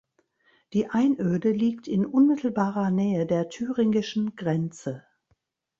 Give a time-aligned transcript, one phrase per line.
[0.73, 5.03] Die Einöde liegt in unmittelbarer Nähe der thüringischen Grenze.